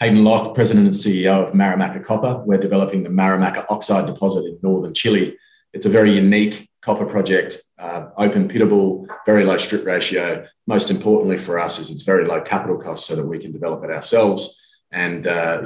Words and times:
Hayden 0.00 0.24
Locke, 0.24 0.54
President 0.54 0.84
and 0.84 0.94
CEO 0.94 1.42
of 1.42 1.54
Marimaca 1.54 2.04
Copper. 2.04 2.42
We're 2.44 2.58
developing 2.58 3.02
the 3.02 3.08
Marimaca 3.08 3.64
oxide 3.70 4.06
deposit 4.06 4.44
in 4.44 4.58
northern 4.62 4.92
Chile. 4.92 5.36
It's 5.72 5.86
a 5.86 5.90
very 5.90 6.12
unique 6.12 6.68
copper 6.82 7.06
project, 7.06 7.56
uh, 7.78 8.08
open 8.18 8.46
pitable, 8.46 9.06
very 9.24 9.44
low 9.44 9.56
strip 9.56 9.86
ratio. 9.86 10.46
Most 10.66 10.90
importantly 10.90 11.38
for 11.38 11.58
us 11.58 11.78
is 11.78 11.90
it's 11.90 12.02
very 12.02 12.26
low 12.26 12.42
capital 12.42 12.76
cost 12.76 13.06
so 13.06 13.16
that 13.16 13.26
we 13.26 13.38
can 13.38 13.52
develop 13.52 13.84
it 13.84 13.90
ourselves 13.90 14.60
and 14.92 15.26
uh, 15.26 15.62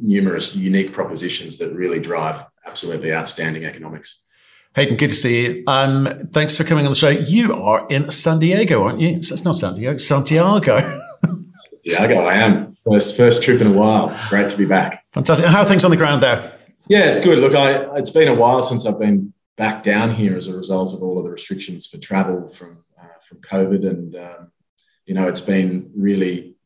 numerous 0.00 0.56
unique 0.56 0.92
propositions 0.92 1.58
that 1.58 1.72
really 1.72 2.00
drive 2.00 2.44
absolutely 2.66 3.12
outstanding 3.12 3.64
economics. 3.66 4.24
Hayden, 4.74 4.96
good 4.96 5.10
to 5.10 5.14
see 5.14 5.46
you. 5.46 5.64
Um, 5.66 6.08
thanks 6.32 6.56
for 6.56 6.64
coming 6.64 6.84
on 6.86 6.90
the 6.90 6.96
show. 6.96 7.10
You 7.10 7.54
are 7.54 7.86
in 7.88 8.10
San 8.10 8.40
Diego, 8.40 8.82
aren't 8.82 9.00
you? 9.00 9.10
It's 9.10 9.44
not 9.44 9.56
San 9.56 9.74
Diego, 9.74 9.98
Santiago. 9.98 11.00
Santiago, 11.84 12.20
I 12.20 12.34
am. 12.34 12.76
First, 12.76 13.16
first 13.16 13.42
trip 13.42 13.60
in 13.60 13.66
a 13.66 13.72
while. 13.72 14.08
It's 14.08 14.26
great 14.28 14.48
to 14.48 14.56
be 14.56 14.64
back. 14.64 15.04
Fantastic. 15.12 15.46
how 15.46 15.60
are 15.60 15.64
things 15.66 15.84
on 15.84 15.90
the 15.90 15.96
ground 15.96 16.22
there? 16.22 16.58
Yeah, 16.88 17.04
it's 17.04 17.22
good. 17.22 17.38
Look, 17.38 17.54
I, 17.54 17.98
it's 17.98 18.10
been 18.10 18.28
a 18.28 18.34
while 18.34 18.62
since 18.62 18.86
I've 18.86 18.98
been 18.98 19.32
back 19.56 19.82
down 19.82 20.14
here 20.14 20.36
as 20.36 20.48
a 20.48 20.56
result 20.56 20.94
of 20.94 21.02
all 21.02 21.18
of 21.18 21.24
the 21.24 21.30
restrictions 21.30 21.86
for 21.86 21.98
travel 21.98 22.48
from 22.48 22.82
uh, 22.98 23.18
from 23.26 23.40
COVID, 23.40 23.88
and 23.88 24.16
um, 24.16 24.52
you 25.06 25.14
know, 25.14 25.28
it's 25.28 25.40
been 25.40 25.90
really, 25.94 26.56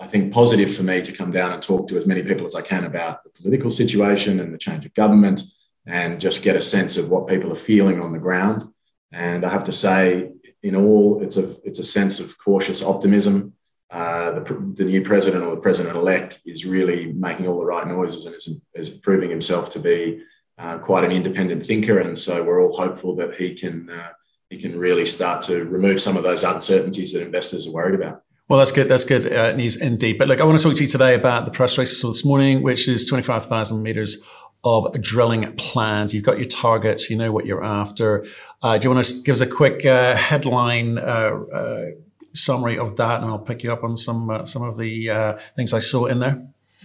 I 0.00 0.06
think, 0.06 0.32
positive 0.32 0.74
for 0.74 0.82
me 0.82 1.02
to 1.02 1.12
come 1.12 1.32
down 1.32 1.52
and 1.52 1.62
talk 1.62 1.88
to 1.88 1.98
as 1.98 2.06
many 2.06 2.22
people 2.22 2.46
as 2.46 2.54
I 2.54 2.62
can 2.62 2.84
about 2.84 3.24
the 3.24 3.30
political 3.30 3.70
situation 3.70 4.40
and 4.40 4.54
the 4.54 4.58
change 4.58 4.86
of 4.86 4.94
government, 4.94 5.42
and 5.86 6.20
just 6.20 6.44
get 6.44 6.56
a 6.56 6.60
sense 6.60 6.96
of 6.96 7.10
what 7.10 7.26
people 7.26 7.52
are 7.52 7.56
feeling 7.56 8.00
on 8.00 8.12
the 8.12 8.18
ground. 8.18 8.64
And 9.12 9.44
I 9.44 9.50
have 9.50 9.64
to 9.64 9.72
say, 9.72 10.30
in 10.62 10.76
all, 10.76 11.22
it's 11.22 11.36
a 11.36 11.54
it's 11.64 11.80
a 11.80 11.84
sense 11.84 12.20
of 12.20 12.38
cautious 12.38 12.84
optimism 12.84 13.54
uh, 13.90 14.40
the, 14.40 14.72
the, 14.74 14.84
new 14.84 15.02
president 15.02 15.44
or 15.44 15.54
the 15.54 15.60
president 15.60 15.96
elect 15.96 16.40
is 16.44 16.66
really 16.66 17.12
making 17.12 17.46
all 17.46 17.58
the 17.58 17.64
right 17.64 17.86
noises 17.86 18.24
and 18.24 18.34
is, 18.34 18.60
is 18.74 18.90
proving 18.90 19.30
himself 19.30 19.70
to 19.70 19.78
be 19.78 20.20
uh, 20.58 20.78
quite 20.78 21.04
an 21.04 21.12
independent 21.12 21.64
thinker. 21.64 22.00
And 22.00 22.18
so 22.18 22.42
we're 22.42 22.60
all 22.60 22.76
hopeful 22.76 23.14
that 23.16 23.34
he 23.34 23.54
can 23.54 23.88
uh, 23.88 24.08
he 24.50 24.58
can 24.58 24.78
really 24.78 25.06
start 25.06 25.42
to 25.42 25.64
remove 25.64 26.00
some 26.00 26.16
of 26.16 26.22
those 26.22 26.44
uncertainties 26.44 27.12
that 27.12 27.22
investors 27.22 27.66
are 27.66 27.72
worried 27.72 27.94
about. 27.94 28.22
Well, 28.48 28.60
that's 28.60 28.70
good. 28.70 28.88
That's 28.88 29.04
good 29.04 29.32
uh, 29.32 29.52
news 29.52 29.76
indeed. 29.76 30.18
But 30.18 30.28
look, 30.28 30.40
I 30.40 30.44
want 30.44 30.58
to 30.58 30.62
talk 30.62 30.76
to 30.76 30.82
you 30.82 30.88
today 30.88 31.14
about 31.14 31.46
the 31.46 31.50
press 31.50 31.76
race 31.78 32.00
this 32.00 32.24
morning, 32.24 32.62
which 32.62 32.86
is 32.86 33.06
25,000 33.06 33.82
meters 33.82 34.18
of 34.62 35.00
drilling 35.00 35.52
planned. 35.56 36.12
You've 36.12 36.24
got 36.24 36.38
your 36.38 36.46
targets. 36.46 37.10
You 37.10 37.16
know 37.16 37.32
what 37.32 37.44
you're 37.44 37.64
after. 37.64 38.24
Uh, 38.62 38.78
do 38.78 38.88
you 38.88 38.94
want 38.94 39.04
to 39.04 39.22
give 39.22 39.34
us 39.34 39.40
a 39.40 39.46
quick 39.46 39.84
uh, 39.84 40.14
headline 40.14 40.98
summary 42.36 42.78
of 42.78 42.96
that, 42.96 43.22
and 43.22 43.30
I'll 43.30 43.38
pick 43.38 43.62
you 43.62 43.72
up 43.72 43.84
on 43.84 43.96
some 43.96 44.30
uh, 44.30 44.44
some 44.44 44.62
of 44.62 44.76
the 44.76 45.10
uh, 45.10 45.38
things 45.56 45.72
I 45.72 45.80
saw 45.80 46.06
in 46.06 46.20
there. 46.20 46.42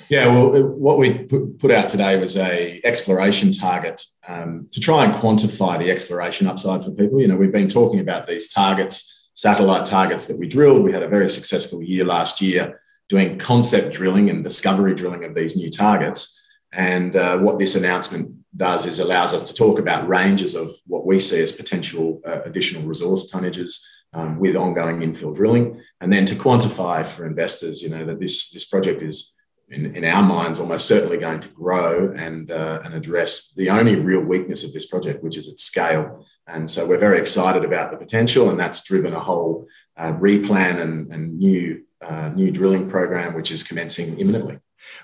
Yeah, 0.10 0.28
well, 0.28 0.68
what 0.68 0.98
we 0.98 1.20
put 1.60 1.72
out 1.72 1.88
today 1.88 2.20
was 2.20 2.36
a 2.36 2.82
exploration 2.84 3.54
target 3.54 4.02
um, 4.28 4.68
to 4.72 4.82
try 4.82 5.06
and 5.06 5.14
quantify 5.14 5.80
the 5.80 5.90
exploration 5.90 6.48
upside 6.48 6.84
for 6.84 6.92
people. 6.92 7.22
You 7.22 7.28
know, 7.28 7.38
we've 7.38 7.52
been 7.52 7.70
talking 7.70 8.02
about 8.02 8.28
these 8.28 8.52
targets, 8.52 9.30
satellite 9.36 9.86
targets 9.86 10.28
that 10.28 10.38
we 10.38 10.48
drilled. 10.48 10.84
We 10.84 10.92
had 10.92 11.04
a 11.04 11.08
very 11.08 11.30
successful 11.30 11.82
year 11.82 12.04
last 12.04 12.42
year 12.42 12.82
doing 13.08 13.38
concept 13.38 13.94
drilling 13.94 14.30
and 14.30 14.44
discovery 14.44 14.96
drilling 14.96 15.24
of 15.24 15.34
these 15.34 15.56
new 15.56 15.70
targets. 15.70 16.42
And 16.74 17.16
uh, 17.16 17.38
what 17.38 17.58
this 17.58 17.76
announcement 17.76 18.34
does 18.56 18.86
is 18.86 19.00
allows 19.00 19.34
us 19.34 19.48
to 19.48 19.54
talk 19.54 19.80
about 19.80 20.08
ranges 20.08 20.56
of 20.56 20.70
what 20.88 21.06
we 21.06 21.20
see 21.20 21.42
as 21.42 21.52
potential 21.52 22.22
uh, 22.26 22.42
additional 22.44 22.84
resource 22.84 23.32
tonnages 23.32 23.82
um, 24.14 24.40
with 24.40 24.56
ongoing 24.56 25.00
infill 25.00 25.36
drilling, 25.36 25.82
and 26.02 26.12
then 26.12 26.26
to 26.26 26.36
quantify 26.36 27.06
for 27.06 27.26
investors, 27.26 27.82
you 27.82 27.90
know, 27.90 28.06
that 28.06 28.20
this 28.20 28.50
this 28.52 28.66
project 28.66 29.02
is 29.02 29.36
in, 29.70 29.96
in 29.96 30.04
our 30.04 30.22
minds 30.22 30.60
almost 30.60 30.88
certainly 30.88 31.18
going 31.18 31.40
to 31.40 31.48
grow 31.50 32.14
and 32.18 32.52
uh, 32.52 32.82
and 32.84 32.94
address 32.94 33.54
the 33.54 33.70
only 33.70 33.96
real 33.96 34.22
weakness 34.22 34.64
of 34.64 34.74
this 34.74 34.86
project, 34.86 35.24
which 35.24 35.38
is 35.38 35.48
its 35.48 35.64
scale. 35.64 36.26
And 36.48 36.70
so 36.70 36.86
we're 36.86 36.98
very 36.98 37.20
excited 37.20 37.64
about 37.64 37.92
the 37.92 37.98
potential, 37.98 38.50
and 38.50 38.60
that's 38.60 38.84
driven 38.84 39.14
a 39.14 39.20
whole 39.20 39.68
uh, 39.96 40.12
replan 40.14 40.82
and, 40.82 41.14
and 41.14 41.38
new 41.38 41.84
uh, 42.02 42.30
new 42.30 42.52
drilling 42.52 42.90
program, 42.90 43.34
which 43.34 43.52
is 43.52 43.64
commencing 43.64 44.20
imminently. 44.20 44.60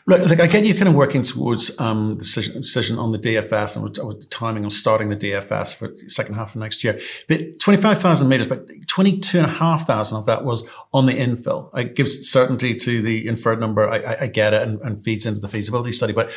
Look, 0.05 0.27
look, 0.27 0.39
I 0.39 0.47
get 0.47 0.65
you 0.65 0.73
kind 0.73 0.88
of 0.88 0.93
working 0.93 1.23
towards 1.23 1.77
um, 1.79 2.15
the 2.15 2.23
decision, 2.23 2.61
decision, 2.61 2.97
on 2.97 3.11
the 3.11 3.19
DFS 3.19 3.75
and 3.75 3.93
the 3.93 4.25
timing 4.29 4.65
of 4.65 4.71
starting 4.71 5.09
the 5.09 5.15
DFS 5.15 5.75
for 5.75 5.91
second 6.07 6.35
half 6.35 6.55
of 6.55 6.61
next 6.61 6.83
year. 6.83 6.99
But 7.27 7.59
25,000 7.59 8.27
meters, 8.27 8.47
but 8.47 8.67
22,500 8.88 10.17
of 10.17 10.25
that 10.25 10.45
was 10.45 10.67
on 10.93 11.05
the 11.05 11.13
infill. 11.13 11.77
It 11.77 11.95
gives 11.95 12.27
certainty 12.29 12.75
to 12.75 13.01
the 13.01 13.27
inferred 13.27 13.59
number. 13.59 13.89
I, 13.89 13.97
I, 13.97 14.21
I 14.23 14.27
get 14.27 14.53
it 14.53 14.61
and, 14.61 14.79
and, 14.81 15.03
feeds 15.03 15.25
into 15.25 15.39
the 15.39 15.47
feasibility 15.47 15.91
study, 15.91 16.13
but 16.13 16.31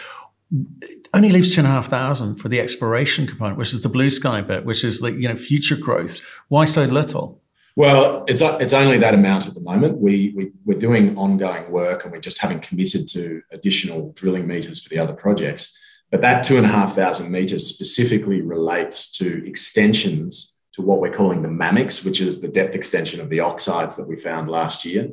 it 0.82 1.08
only 1.14 1.30
leaves 1.30 1.54
two 1.54 1.60
and 1.60 1.68
a 1.68 1.70
half 1.70 1.88
thousand 1.88 2.36
for 2.36 2.48
the 2.48 2.60
exploration 2.60 3.26
component, 3.26 3.56
which 3.56 3.72
is 3.72 3.82
the 3.82 3.88
blue 3.88 4.10
sky 4.10 4.40
bit, 4.40 4.64
which 4.64 4.84
is 4.84 5.00
the, 5.00 5.12
you 5.12 5.28
know, 5.28 5.36
future 5.36 5.76
growth. 5.76 6.20
Why 6.48 6.64
so 6.64 6.84
little? 6.84 7.39
Well, 7.80 8.26
it's 8.28 8.42
it's 8.42 8.74
only 8.74 8.98
that 8.98 9.14
amount 9.14 9.46
at 9.46 9.54
the 9.54 9.62
moment. 9.62 9.96
We, 9.96 10.34
we 10.36 10.50
we're 10.66 10.78
doing 10.78 11.16
ongoing 11.16 11.70
work, 11.70 12.04
and 12.04 12.12
we 12.12 12.20
just 12.20 12.38
haven't 12.38 12.60
committed 12.60 13.08
to 13.08 13.40
additional 13.52 14.12
drilling 14.12 14.46
meters 14.46 14.82
for 14.82 14.90
the 14.90 14.98
other 14.98 15.14
projects. 15.14 15.78
But 16.10 16.20
that 16.20 16.44
two 16.44 16.58
and 16.58 16.66
a 16.66 16.68
half 16.68 16.94
thousand 16.94 17.32
meters 17.32 17.66
specifically 17.66 18.42
relates 18.42 19.10
to 19.12 19.42
extensions 19.48 20.58
to 20.74 20.82
what 20.82 21.00
we're 21.00 21.10
calling 21.10 21.40
the 21.40 21.48
MAMEX, 21.48 22.04
which 22.04 22.20
is 22.20 22.42
the 22.42 22.48
depth 22.48 22.74
extension 22.74 23.18
of 23.18 23.30
the 23.30 23.40
oxides 23.40 23.96
that 23.96 24.06
we 24.06 24.16
found 24.18 24.50
last 24.50 24.84
year. 24.84 25.08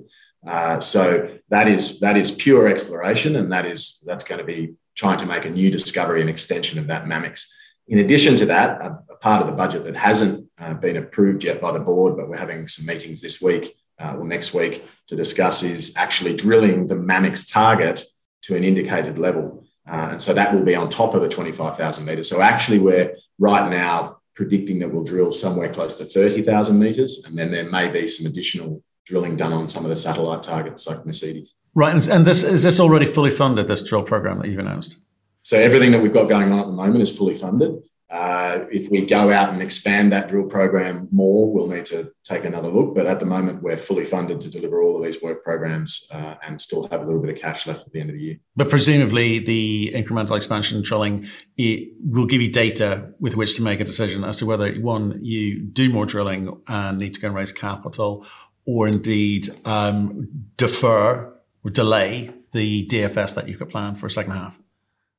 Uh, 0.45 0.77
so 0.81 1.29
that 1.47 1.69
is 1.69 2.01
that 2.01 2.17
is 2.17 2.31
pure 2.31 2.67
exploration, 2.67 3.37
and 3.37 3.49
that 3.53 3.65
is 3.65 4.03
that's 4.05 4.25
going 4.25 4.39
to 4.39 4.45
be 4.45 4.73
trying 4.93 5.19
to 5.19 5.25
make 5.25 5.45
a 5.45 5.49
new 5.49 5.71
discovery 5.71 6.19
and 6.19 6.29
extension 6.29 6.79
of 6.79 6.87
that 6.87 7.05
MAMEX. 7.05 7.49
In 7.87 7.99
addition 7.99 8.35
to 8.35 8.45
that, 8.47 8.81
a 8.81 9.06
part 9.21 9.41
of 9.41 9.47
the 9.47 9.53
budget 9.53 9.83
that 9.85 9.95
hasn't 9.95 10.49
uh, 10.59 10.73
been 10.73 10.97
approved 10.97 11.43
yet 11.43 11.61
by 11.61 11.71
the 11.71 11.79
board, 11.79 12.15
but 12.15 12.29
we're 12.29 12.37
having 12.37 12.67
some 12.67 12.85
meetings 12.85 13.21
this 13.21 13.41
week 13.41 13.75
uh, 13.99 14.15
or 14.17 14.25
next 14.25 14.53
week 14.53 14.85
to 15.07 15.15
discuss 15.15 15.63
is 15.63 15.95
actually 15.97 16.35
drilling 16.35 16.87
the 16.87 16.95
MAMEX 16.95 17.51
target 17.51 18.03
to 18.43 18.55
an 18.55 18.63
indicated 18.63 19.17
level. 19.17 19.65
Uh, 19.87 20.09
and 20.11 20.21
so 20.21 20.33
that 20.33 20.53
will 20.53 20.63
be 20.63 20.75
on 20.75 20.89
top 20.89 21.13
of 21.13 21.21
the 21.21 21.29
25,000 21.29 22.05
metres. 22.05 22.29
So 22.29 22.41
actually, 22.41 22.79
we're 22.79 23.15
right 23.39 23.69
now 23.69 24.17
predicting 24.35 24.79
that 24.79 24.93
we'll 24.93 25.03
drill 25.03 25.31
somewhere 25.31 25.71
close 25.71 25.97
to 25.97 26.05
30,000 26.05 26.77
metres, 26.77 27.23
and 27.25 27.37
then 27.37 27.51
there 27.51 27.69
may 27.69 27.89
be 27.89 28.07
some 28.07 28.27
additional 28.27 28.83
drilling 29.05 29.35
done 29.37 29.53
on 29.53 29.67
some 29.67 29.83
of 29.83 29.89
the 29.89 29.95
satellite 29.95 30.43
targets 30.43 30.85
like 30.87 31.05
Mercedes. 31.05 31.55
Right, 31.73 32.07
and 32.07 32.25
this 32.25 32.43
is 32.43 32.63
this 32.63 32.79
already 32.79 33.05
fully 33.05 33.31
funded? 33.31 33.67
This 33.67 33.81
drill 33.87 34.03
program 34.03 34.39
that 34.39 34.49
you've 34.49 34.59
announced. 34.59 34.97
So 35.43 35.57
everything 35.57 35.91
that 35.91 36.01
we've 36.01 36.13
got 36.13 36.27
going 36.27 36.51
on 36.51 36.59
at 36.59 36.65
the 36.65 36.73
moment 36.73 37.01
is 37.01 37.17
fully 37.17 37.35
funded. 37.35 37.81
Uh, 38.09 38.65
if 38.71 38.89
we 38.89 39.05
go 39.05 39.31
out 39.31 39.49
and 39.49 39.61
expand 39.61 40.13
that 40.13 40.29
drill 40.29 40.45
program 40.45 41.09
more, 41.11 41.51
we'll 41.51 41.67
need 41.67 41.85
to 41.85 42.09
take 42.23 42.45
another 42.45 42.69
look. 42.69 42.95
But 42.95 43.05
at 43.05 43.19
the 43.19 43.25
moment, 43.25 43.61
we're 43.61 43.77
fully 43.77 44.05
funded 44.05 44.39
to 44.41 44.49
deliver 44.49 44.81
all 44.81 44.95
of 44.95 45.03
these 45.03 45.21
work 45.21 45.43
programs 45.43 46.07
uh, 46.11 46.35
and 46.41 46.59
still 46.61 46.87
have 46.87 47.01
a 47.01 47.05
little 47.05 47.21
bit 47.21 47.35
of 47.35 47.41
cash 47.41 47.67
left 47.67 47.85
at 47.85 47.91
the 47.91 47.99
end 47.99 48.09
of 48.09 48.15
the 48.15 48.21
year. 48.21 48.37
But 48.55 48.69
presumably, 48.69 49.39
the 49.39 49.91
incremental 49.93 50.37
expansion 50.37 50.81
drilling 50.81 51.27
it 51.57 51.89
will 51.99 52.25
give 52.25 52.41
you 52.41 52.49
data 52.49 53.11
with 53.19 53.35
which 53.35 53.57
to 53.57 53.61
make 53.61 53.81
a 53.81 53.85
decision 53.85 54.23
as 54.23 54.37
to 54.37 54.45
whether 54.45 54.71
one 54.75 55.19
you 55.21 55.61
do 55.61 55.91
more 55.91 56.05
drilling 56.05 56.61
and 56.67 56.99
need 56.99 57.13
to 57.15 57.19
go 57.19 57.27
and 57.27 57.35
raise 57.35 57.51
capital, 57.51 58.25
or 58.65 58.87
indeed 58.87 59.49
um, 59.65 60.29
defer 60.55 61.33
or 61.63 61.71
delay 61.71 62.33
the 62.53 62.87
DFS 62.87 63.35
that 63.35 63.49
you've 63.49 63.59
got 63.59 63.69
planned 63.69 63.99
for 63.99 64.05
a 64.05 64.11
second 64.11 64.31
half. 64.31 64.57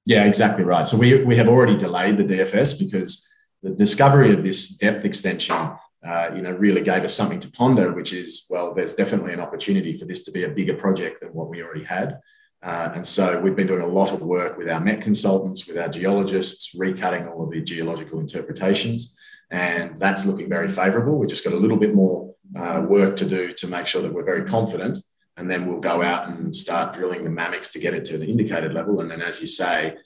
Yeah, 0.08 0.24
exactly 0.24 0.64
right. 0.64 0.88
So 0.88 0.96
we, 0.96 1.22
we 1.22 1.36
have 1.36 1.48
already 1.48 1.76
delayed 1.76 2.16
the 2.16 2.24
DFS 2.24 2.78
because 2.78 3.30
the 3.62 3.68
discovery 3.68 4.32
of 4.32 4.42
this 4.42 4.68
depth 4.68 5.04
extension, 5.04 5.72
uh, 6.02 6.30
you 6.34 6.40
know, 6.40 6.50
really 6.50 6.80
gave 6.80 7.04
us 7.04 7.14
something 7.14 7.40
to 7.40 7.50
ponder, 7.50 7.92
which 7.92 8.14
is, 8.14 8.46
well, 8.48 8.72
there's 8.72 8.94
definitely 8.94 9.34
an 9.34 9.40
opportunity 9.40 9.94
for 9.94 10.06
this 10.06 10.22
to 10.22 10.30
be 10.30 10.44
a 10.44 10.48
bigger 10.48 10.72
project 10.72 11.20
than 11.20 11.34
what 11.34 11.50
we 11.50 11.62
already 11.62 11.84
had. 11.84 12.20
Uh, 12.62 12.88
and 12.94 13.06
so 13.06 13.38
we've 13.38 13.54
been 13.54 13.66
doing 13.66 13.82
a 13.82 13.86
lot 13.86 14.10
of 14.10 14.22
work 14.22 14.56
with 14.56 14.70
our 14.70 14.80
met 14.80 15.02
consultants, 15.02 15.68
with 15.68 15.76
our 15.76 15.90
geologists, 15.90 16.74
recutting 16.74 17.30
all 17.30 17.44
of 17.44 17.50
the 17.50 17.60
geological 17.60 18.18
interpretations. 18.18 19.14
And 19.50 20.00
that's 20.00 20.24
looking 20.24 20.48
very 20.48 20.68
favorable. 20.68 21.18
We've 21.18 21.28
just 21.28 21.44
got 21.44 21.52
a 21.52 21.58
little 21.58 21.76
bit 21.76 21.94
more 21.94 22.34
uh, 22.58 22.82
work 22.88 23.16
to 23.16 23.26
do 23.26 23.52
to 23.52 23.68
make 23.68 23.86
sure 23.86 24.00
that 24.00 24.14
we're 24.14 24.24
very 24.24 24.46
confident 24.46 24.96
and 25.38 25.48
then 25.48 25.66
we'll 25.66 25.80
go 25.80 26.02
out 26.02 26.28
and 26.28 26.54
start 26.54 26.92
drilling 26.92 27.22
the 27.22 27.30
MAMEX 27.30 27.72
to 27.72 27.78
get 27.78 27.94
it 27.94 28.04
to 28.06 28.18
the 28.18 28.26
indicated 28.26 28.74
level. 28.74 29.00
And 29.00 29.10
then, 29.10 29.22
as 29.22 29.40
you 29.40 29.46
say, 29.46 29.96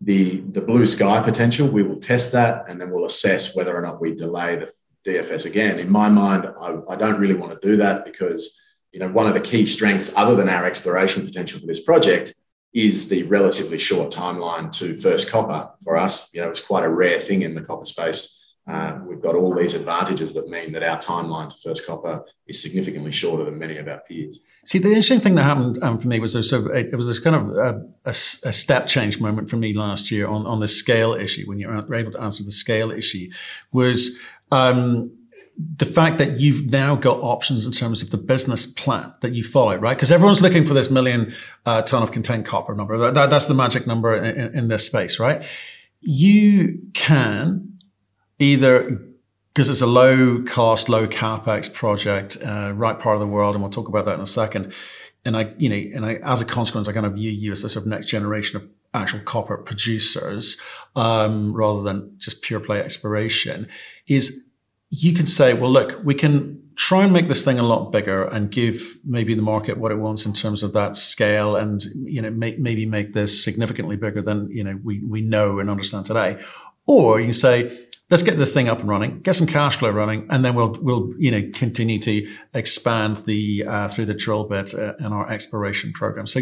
the 0.00 0.40
the 0.52 0.60
blue 0.60 0.86
sky 0.86 1.22
potential, 1.22 1.66
we 1.68 1.82
will 1.82 1.98
test 1.98 2.32
that, 2.32 2.64
and 2.68 2.80
then 2.80 2.90
we'll 2.90 3.04
assess 3.04 3.56
whether 3.56 3.76
or 3.76 3.82
not 3.82 4.00
we 4.00 4.14
delay 4.14 4.56
the 4.56 4.70
DFS 5.04 5.44
again. 5.44 5.78
In 5.78 5.90
my 5.90 6.08
mind, 6.08 6.46
I, 6.60 6.78
I 6.88 6.96
don't 6.96 7.18
really 7.18 7.34
want 7.34 7.60
to 7.60 7.68
do 7.68 7.76
that 7.78 8.04
because 8.04 8.60
you 8.92 9.00
know 9.00 9.08
one 9.08 9.26
of 9.26 9.34
the 9.34 9.40
key 9.40 9.66
strengths, 9.66 10.16
other 10.16 10.36
than 10.36 10.48
our 10.48 10.64
exploration 10.64 11.26
potential 11.26 11.58
for 11.58 11.66
this 11.66 11.82
project, 11.82 12.34
is 12.72 13.08
the 13.08 13.24
relatively 13.24 13.78
short 13.78 14.12
timeline 14.12 14.70
to 14.78 14.96
first 14.96 15.32
copper 15.32 15.70
for 15.82 15.96
us. 15.96 16.32
You 16.32 16.42
know, 16.42 16.48
it's 16.48 16.64
quite 16.64 16.84
a 16.84 16.88
rare 16.88 17.18
thing 17.18 17.42
in 17.42 17.54
the 17.54 17.62
copper 17.62 17.86
space 17.86 18.35
uh, 18.66 18.98
we've 19.06 19.22
got 19.22 19.36
all 19.36 19.54
these 19.54 19.74
advantages 19.74 20.34
that 20.34 20.48
mean 20.48 20.72
that 20.72 20.82
our 20.82 20.98
timeline 20.98 21.48
to 21.48 21.56
first 21.56 21.86
copper 21.86 22.24
is 22.48 22.60
significantly 22.60 23.12
shorter 23.12 23.44
than 23.44 23.58
many 23.58 23.76
of 23.76 23.86
our 23.86 24.00
peers. 24.08 24.40
See, 24.64 24.78
the 24.78 24.88
interesting 24.88 25.20
thing 25.20 25.36
that 25.36 25.44
happened 25.44 25.80
um, 25.84 25.98
for 25.98 26.08
me 26.08 26.18
was 26.18 26.32
sort 26.32 26.52
of, 26.52 26.66
it 26.74 26.94
was 26.96 27.06
this 27.06 27.20
kind 27.20 27.36
of 27.36 27.56
a, 27.56 27.80
a, 28.04 28.10
a, 28.10 28.52
step 28.52 28.88
change 28.88 29.20
moment 29.20 29.48
for 29.48 29.56
me 29.56 29.72
last 29.72 30.10
year 30.10 30.26
on, 30.26 30.46
on 30.46 30.58
the 30.58 30.66
scale 30.66 31.14
issue 31.14 31.46
when 31.46 31.60
you're 31.60 31.94
able 31.94 32.10
to 32.10 32.20
answer 32.20 32.42
the 32.42 32.50
scale 32.50 32.90
issue 32.90 33.30
was 33.70 34.18
um, 34.50 35.16
the 35.56 35.86
fact 35.86 36.18
that 36.18 36.40
you've 36.40 36.66
now 36.66 36.96
got 36.96 37.20
options 37.20 37.66
in 37.66 37.72
terms 37.72 38.02
of 38.02 38.10
the 38.10 38.18
business 38.18 38.66
plan 38.66 39.14
that 39.20 39.32
you 39.32 39.44
follow, 39.44 39.76
right? 39.76 39.96
Because 39.96 40.10
everyone's 40.10 40.42
looking 40.42 40.66
for 40.66 40.74
this 40.74 40.90
million 40.90 41.32
uh, 41.66 41.82
ton 41.82 42.02
of 42.02 42.10
contained 42.10 42.46
copper 42.46 42.74
number. 42.74 42.98
That, 42.98 43.14
that, 43.14 43.30
that's 43.30 43.46
the 43.46 43.54
magic 43.54 43.86
number 43.86 44.16
in, 44.16 44.58
in 44.58 44.68
this 44.68 44.84
space, 44.84 45.20
right? 45.20 45.46
You 46.00 46.80
can 46.94 47.75
either 48.38 49.00
because 49.56 49.70
it's 49.70 49.80
a 49.80 49.86
low 49.86 50.42
cost, 50.42 50.90
low 50.90 51.06
capex 51.06 51.72
project, 51.72 52.36
uh, 52.44 52.72
right 52.74 52.98
part 52.98 53.16
of 53.16 53.20
the 53.20 53.26
world, 53.26 53.54
and 53.54 53.62
we'll 53.62 53.70
talk 53.70 53.88
about 53.88 54.04
that 54.04 54.14
in 54.14 54.20
a 54.20 54.26
second. 54.26 54.74
And 55.24 55.36
I, 55.36 55.54
you 55.56 55.68
know, 55.68 55.96
and 55.96 56.04
I, 56.04 56.14
as 56.16 56.42
a 56.42 56.44
consequence, 56.44 56.88
I 56.88 56.92
kind 56.92 57.06
of 57.06 57.14
view 57.14 57.30
you 57.30 57.52
as 57.52 57.64
a 57.64 57.70
sort 57.70 57.84
of 57.84 57.88
next 57.88 58.06
generation 58.06 58.58
of 58.58 58.68
actual 58.92 59.20
copper 59.20 59.56
producers, 59.56 60.58
um, 60.94 61.54
rather 61.54 61.82
than 61.82 62.14
just 62.18 62.42
pure 62.42 62.60
play 62.60 62.80
exploration. 62.80 63.66
Is 64.06 64.44
you 64.90 65.14
can 65.14 65.26
say, 65.26 65.54
well, 65.54 65.70
look, 65.70 66.00
we 66.04 66.14
can 66.14 66.62
try 66.76 67.04
and 67.04 67.12
make 67.12 67.26
this 67.26 67.42
thing 67.42 67.58
a 67.58 67.62
lot 67.62 67.90
bigger 67.90 68.24
and 68.24 68.50
give 68.50 68.98
maybe 69.04 69.34
the 69.34 69.42
market 69.42 69.78
what 69.78 69.90
it 69.90 69.96
wants 69.96 70.26
in 70.26 70.34
terms 70.34 70.62
of 70.62 70.74
that 70.74 70.96
scale, 70.96 71.56
and 71.56 71.82
you 72.04 72.20
know, 72.20 72.30
may, 72.30 72.54
maybe 72.56 72.84
make 72.84 73.14
this 73.14 73.42
significantly 73.42 73.96
bigger 73.96 74.20
than 74.20 74.50
you 74.50 74.62
know 74.62 74.78
we 74.84 75.00
we 75.00 75.22
know 75.22 75.58
and 75.58 75.70
understand 75.70 76.04
today. 76.04 76.38
Or 76.86 77.18
you 77.18 77.26
can 77.26 77.32
say, 77.32 77.86
let's 78.10 78.22
get 78.22 78.38
this 78.38 78.54
thing 78.54 78.68
up 78.68 78.80
and 78.80 78.88
running, 78.88 79.20
get 79.20 79.34
some 79.34 79.46
cash 79.46 79.76
flow 79.76 79.90
running, 79.90 80.26
and 80.30 80.44
then 80.44 80.54
we'll 80.54 80.78
we'll 80.80 81.12
you 81.18 81.30
know 81.30 81.50
continue 81.52 81.98
to 82.00 82.28
expand 82.54 83.18
the 83.18 83.64
uh, 83.66 83.88
through 83.88 84.06
the 84.06 84.14
drill 84.14 84.44
bit 84.44 84.74
uh, 84.74 84.94
in 85.00 85.06
our 85.06 85.30
exploration 85.30 85.92
program. 85.92 86.26
So, 86.26 86.40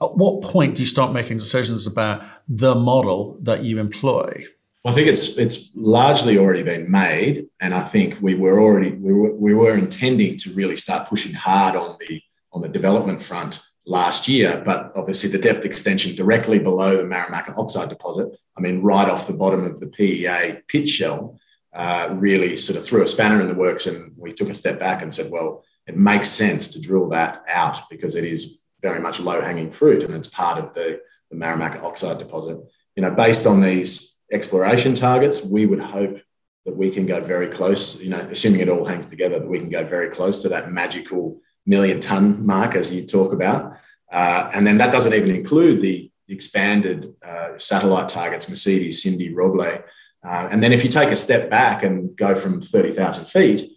at 0.00 0.16
what 0.16 0.42
point 0.42 0.76
do 0.76 0.82
you 0.82 0.86
start 0.86 1.12
making 1.12 1.38
decisions 1.38 1.86
about 1.86 2.22
the 2.48 2.74
model 2.74 3.38
that 3.42 3.64
you 3.64 3.78
employ? 3.78 4.46
Well, 4.84 4.92
I 4.92 4.96
think 4.96 5.08
it's 5.08 5.36
it's 5.38 5.70
largely 5.74 6.38
already 6.38 6.62
been 6.62 6.90
made, 6.90 7.46
and 7.60 7.74
I 7.74 7.82
think 7.82 8.18
we 8.20 8.34
were 8.34 8.60
already 8.60 8.92
we 8.92 9.12
were, 9.12 9.34
we 9.34 9.54
were 9.54 9.76
intending 9.76 10.36
to 10.38 10.52
really 10.52 10.76
start 10.76 11.08
pushing 11.08 11.32
hard 11.32 11.76
on 11.76 11.96
the 12.00 12.20
on 12.52 12.62
the 12.62 12.68
development 12.68 13.22
front 13.22 13.60
last 13.86 14.28
year, 14.28 14.62
but 14.64 14.92
obviously 14.94 15.30
the 15.30 15.38
depth 15.38 15.64
extension 15.64 16.14
directly 16.14 16.58
below 16.58 16.96
the 16.96 17.02
Marimaca 17.02 17.56
oxide 17.56 17.88
deposit, 17.88 18.28
mean, 18.62 18.82
right 18.82 19.08
off 19.08 19.26
the 19.26 19.34
bottom 19.34 19.64
of 19.64 19.80
the 19.80 19.88
PEA 19.88 20.62
pit 20.68 20.88
shell, 20.88 21.38
uh, 21.72 22.08
really 22.12 22.56
sort 22.56 22.78
of 22.78 22.84
threw 22.84 23.02
a 23.02 23.08
spanner 23.08 23.40
in 23.40 23.48
the 23.48 23.54
works. 23.54 23.86
And 23.86 24.12
we 24.16 24.32
took 24.32 24.48
a 24.48 24.54
step 24.54 24.78
back 24.78 25.02
and 25.02 25.12
said, 25.12 25.30
well, 25.30 25.64
it 25.86 25.96
makes 25.96 26.28
sense 26.28 26.68
to 26.68 26.80
drill 26.80 27.08
that 27.10 27.42
out 27.48 27.80
because 27.90 28.14
it 28.14 28.24
is 28.24 28.62
very 28.82 29.00
much 29.00 29.20
low 29.20 29.40
hanging 29.40 29.70
fruit 29.70 30.02
and 30.02 30.14
it's 30.14 30.28
part 30.28 30.58
of 30.58 30.74
the, 30.74 31.00
the 31.30 31.36
Marimaca 31.36 31.82
oxide 31.82 32.18
deposit. 32.18 32.58
You 32.96 33.02
know, 33.02 33.10
based 33.10 33.46
on 33.46 33.60
these 33.60 34.18
exploration 34.30 34.94
targets, 34.94 35.44
we 35.44 35.66
would 35.66 35.80
hope 35.80 36.20
that 36.64 36.76
we 36.76 36.90
can 36.90 37.06
go 37.06 37.20
very 37.20 37.48
close, 37.48 38.02
you 38.02 38.10
know, 38.10 38.20
assuming 38.30 38.60
it 38.60 38.68
all 38.68 38.84
hangs 38.84 39.08
together, 39.08 39.38
that 39.38 39.48
we 39.48 39.58
can 39.58 39.70
go 39.70 39.84
very 39.84 40.10
close 40.10 40.40
to 40.42 40.48
that 40.50 40.70
magical 40.70 41.40
million 41.66 42.00
ton 42.00 42.44
mark, 42.44 42.74
as 42.74 42.94
you 42.94 43.04
talk 43.06 43.32
about. 43.32 43.76
Uh, 44.10 44.50
and 44.54 44.66
then 44.66 44.78
that 44.78 44.92
doesn't 44.92 45.14
even 45.14 45.34
include 45.34 45.80
the 45.80 46.11
expanded 46.32 47.14
uh, 47.26 47.58
satellite 47.58 48.08
targets, 48.08 48.48
Mercedes, 48.48 49.02
Cindy, 49.02 49.32
Roble. 49.32 49.82
Uh, 50.24 50.48
and 50.50 50.62
then 50.62 50.72
if 50.72 50.84
you 50.84 50.90
take 50.90 51.10
a 51.10 51.16
step 51.16 51.50
back 51.50 51.82
and 51.82 52.16
go 52.16 52.34
from 52.34 52.60
30,000 52.60 53.24
feet, 53.26 53.70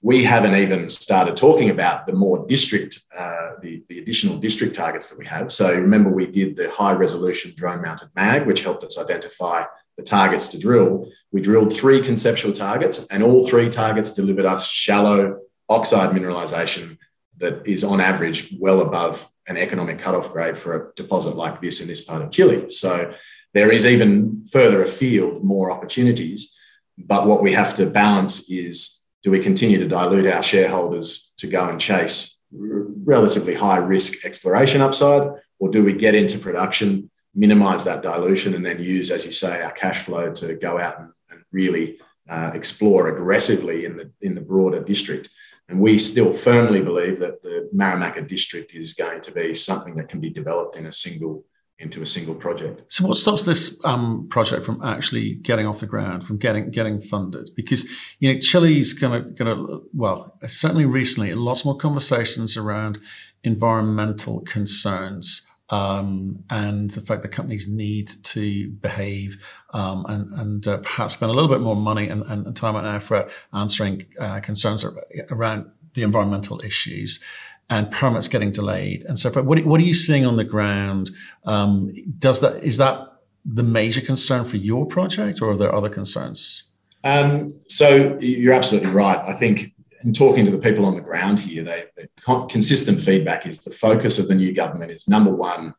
we 0.00 0.24
haven't 0.24 0.56
even 0.56 0.88
started 0.88 1.36
talking 1.36 1.70
about 1.70 2.06
the 2.06 2.12
more 2.12 2.44
district, 2.48 3.00
uh, 3.16 3.52
the, 3.62 3.84
the 3.88 4.00
additional 4.00 4.36
district 4.36 4.74
targets 4.74 5.10
that 5.10 5.18
we 5.18 5.26
have. 5.26 5.52
So 5.52 5.72
remember, 5.72 6.10
we 6.10 6.26
did 6.26 6.56
the 6.56 6.68
high 6.70 6.92
resolution 6.92 7.52
drone 7.56 7.82
mounted 7.82 8.08
MAG, 8.16 8.46
which 8.46 8.64
helped 8.64 8.82
us 8.82 8.98
identify 8.98 9.64
the 9.96 10.02
targets 10.02 10.48
to 10.48 10.58
drill. 10.58 11.08
We 11.30 11.40
drilled 11.40 11.72
three 11.72 12.00
conceptual 12.00 12.52
targets, 12.52 13.06
and 13.08 13.22
all 13.22 13.46
three 13.46 13.68
targets 13.68 14.12
delivered 14.12 14.46
us 14.46 14.66
shallow 14.66 15.38
oxide 15.68 16.14
mineralization 16.14 16.98
that 17.38 17.66
is 17.66 17.84
on 17.84 18.00
average 18.00 18.54
well 18.58 18.80
above 18.80 19.28
an 19.46 19.56
economic 19.56 19.98
cutoff 19.98 20.32
grade 20.32 20.58
for 20.58 20.76
a 20.76 20.94
deposit 20.94 21.36
like 21.36 21.60
this 21.60 21.80
in 21.80 21.88
this 21.88 22.02
part 22.02 22.22
of 22.22 22.30
Chile. 22.30 22.70
So 22.70 23.12
there 23.54 23.70
is 23.70 23.84
even 23.86 24.44
further 24.50 24.82
afield 24.82 25.44
more 25.44 25.70
opportunities. 25.70 26.56
But 26.98 27.26
what 27.26 27.42
we 27.42 27.52
have 27.52 27.74
to 27.74 27.86
balance 27.86 28.50
is 28.50 29.04
do 29.22 29.30
we 29.30 29.40
continue 29.40 29.78
to 29.78 29.88
dilute 29.88 30.26
our 30.26 30.42
shareholders 30.42 31.34
to 31.38 31.46
go 31.46 31.68
and 31.68 31.80
chase 31.80 32.40
relatively 32.52 33.54
high 33.54 33.78
risk 33.78 34.24
exploration 34.24 34.80
upside, 34.80 35.28
or 35.58 35.70
do 35.70 35.82
we 35.82 35.92
get 35.92 36.14
into 36.14 36.38
production, 36.38 37.10
minimize 37.34 37.84
that 37.84 38.02
dilution, 38.02 38.54
and 38.54 38.64
then 38.64 38.78
use, 38.78 39.10
as 39.10 39.24
you 39.24 39.32
say, 39.32 39.62
our 39.62 39.72
cash 39.72 40.02
flow 40.02 40.32
to 40.32 40.54
go 40.56 40.78
out 40.78 40.98
and, 40.98 41.08
and 41.30 41.40
really 41.50 41.98
uh, 42.28 42.50
explore 42.54 43.08
aggressively 43.08 43.84
in 43.84 43.96
the 43.96 44.10
in 44.20 44.34
the 44.34 44.40
broader 44.40 44.82
district? 44.82 45.30
And 45.68 45.80
we 45.80 45.96
still 45.98 46.32
firmly 46.32 46.82
believe 46.82 47.18
that 47.20 47.42
the 47.42 47.70
Marimaca 47.74 48.26
district 48.26 48.74
is 48.74 48.92
going 48.92 49.20
to 49.22 49.32
be 49.32 49.54
something 49.54 49.94
that 49.96 50.08
can 50.08 50.20
be 50.20 50.30
developed 50.30 50.76
in 50.76 50.86
a 50.86 50.92
single 50.92 51.44
into 51.78 52.00
a 52.00 52.06
single 52.06 52.34
project. 52.34 52.80
So, 52.92 53.06
what 53.06 53.16
stops 53.16 53.44
this 53.44 53.84
um, 53.84 54.28
project 54.28 54.64
from 54.64 54.80
actually 54.82 55.34
getting 55.34 55.66
off 55.66 55.80
the 55.80 55.86
ground, 55.86 56.24
from 56.24 56.36
getting 56.38 56.70
getting 56.70 57.00
funded? 57.00 57.50
Because 57.56 57.84
you 58.20 58.32
know, 58.32 58.38
Chile's 58.38 58.92
going 58.92 59.22
to 59.22 59.30
going 59.30 59.56
to 59.56 59.82
well, 59.92 60.38
certainly 60.46 60.84
recently, 60.84 61.34
lots 61.34 61.64
more 61.64 61.76
conversations 61.76 62.56
around 62.56 62.98
environmental 63.42 64.40
concerns 64.42 65.46
um, 65.70 66.44
and 66.50 66.90
the 66.90 67.00
fact 67.00 67.22
that 67.22 67.28
companies 67.28 67.66
need 67.68 68.10
to 68.24 68.68
behave 68.70 69.38
um, 69.72 70.04
and, 70.08 70.32
and 70.34 70.68
uh, 70.68 70.78
perhaps 70.78 71.14
spend 71.14 71.30
a 71.30 71.34
little 71.34 71.48
bit 71.48 71.60
more 71.60 71.76
money 71.76 72.08
and, 72.08 72.22
and 72.24 72.54
time 72.54 72.76
and 72.76 72.86
effort 72.86 73.30
answering 73.52 74.06
uh, 74.20 74.40
concerns 74.40 74.84
around 75.30 75.70
the 75.94 76.02
environmental 76.02 76.60
issues 76.60 77.22
and 77.70 77.90
permits 77.90 78.28
getting 78.28 78.50
delayed 78.50 79.02
and 79.04 79.18
so 79.18 79.30
forth. 79.30 79.46
What, 79.46 79.64
what 79.64 79.80
are 79.80 79.84
you 79.84 79.94
seeing 79.94 80.26
on 80.26 80.36
the 80.36 80.44
ground? 80.44 81.10
Um, 81.44 81.92
does 82.18 82.40
that 82.40 82.62
is 82.62 82.76
that 82.76 83.08
the 83.44 83.62
major 83.62 84.00
concern 84.00 84.44
for 84.44 84.56
your 84.56 84.86
project, 84.86 85.42
or 85.42 85.50
are 85.50 85.56
there 85.56 85.74
other 85.74 85.88
concerns? 85.88 86.64
Um, 87.04 87.48
so 87.68 88.16
you're 88.20 88.52
absolutely 88.52 88.90
right. 88.90 89.18
I 89.18 89.32
think 89.32 89.71
in 90.04 90.12
talking 90.12 90.44
to 90.44 90.50
the 90.50 90.58
people 90.58 90.84
on 90.84 90.94
the 90.94 91.00
ground 91.00 91.40
here, 91.40 91.62
they, 91.62 91.84
the 91.96 92.46
consistent 92.48 93.00
feedback 93.00 93.46
is 93.46 93.60
the 93.60 93.70
focus 93.70 94.18
of 94.18 94.28
the 94.28 94.34
new 94.34 94.52
government 94.52 94.90
is 94.90 95.08
number 95.08 95.30
one, 95.30 95.74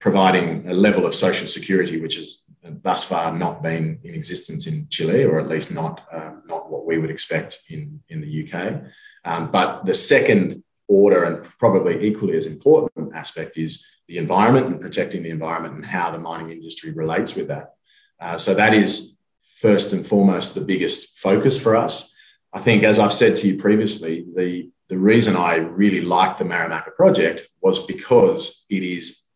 providing 0.00 0.68
a 0.68 0.74
level 0.74 1.06
of 1.06 1.14
social 1.14 1.46
security 1.46 2.00
which 2.00 2.16
has 2.16 2.42
thus 2.62 3.04
far 3.04 3.36
not 3.36 3.62
been 3.62 3.98
in 4.04 4.14
existence 4.14 4.66
in 4.66 4.86
Chile, 4.90 5.24
or 5.24 5.38
at 5.38 5.48
least 5.48 5.72
not 5.72 6.06
uh, 6.10 6.32
not 6.46 6.70
what 6.70 6.86
we 6.86 6.98
would 6.98 7.10
expect 7.10 7.62
in 7.68 8.00
in 8.08 8.20
the 8.20 8.44
UK. 8.44 8.82
Um, 9.24 9.50
but 9.50 9.84
the 9.84 9.94
second 9.94 10.62
order 10.88 11.24
and 11.24 11.44
probably 11.58 12.06
equally 12.06 12.36
as 12.36 12.46
important 12.46 13.14
aspect 13.14 13.56
is 13.56 13.86
the 14.08 14.18
environment 14.18 14.66
and 14.66 14.80
protecting 14.80 15.22
the 15.22 15.30
environment 15.30 15.74
and 15.74 15.86
how 15.86 16.10
the 16.10 16.18
mining 16.18 16.50
industry 16.50 16.92
relates 16.92 17.34
with 17.34 17.48
that. 17.48 17.74
Uh, 18.20 18.36
so 18.36 18.54
that 18.54 18.74
is 18.74 19.16
first 19.56 19.92
and 19.94 20.06
foremost 20.06 20.54
the 20.54 20.60
biggest 20.60 21.18
focus 21.18 21.60
for 21.62 21.74
us. 21.74 22.13
I 22.54 22.60
think, 22.60 22.84
as 22.84 23.00
I've 23.00 23.12
said 23.12 23.34
to 23.36 23.48
you 23.48 23.56
previously, 23.56 24.24
the, 24.36 24.70
the 24.88 24.96
reason 24.96 25.36
I 25.36 25.56
really 25.56 26.00
like 26.00 26.38
the 26.38 26.44
Marimaca 26.44 26.94
project 26.94 27.48
was 27.60 27.84
because 27.84 28.64
it 28.70 28.84
is, 28.84 29.26